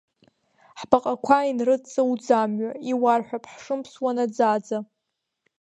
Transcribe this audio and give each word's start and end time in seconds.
Ҳбаҟақәа 0.79 1.47
инрыдҵа 1.49 2.01
уӡамҩа, 2.11 2.71
иуарҳәап 2.91 3.45
ҳшымԥсуа 3.51 4.11
наӡаӡа. 4.15 4.77